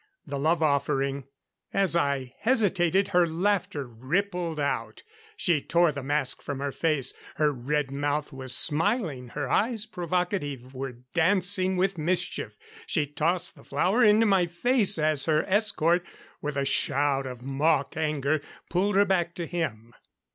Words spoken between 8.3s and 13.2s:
was smiling; her eyes, provocative, were dancing with mischief. She